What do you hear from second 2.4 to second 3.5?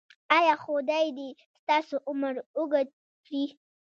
اوږد کړي؟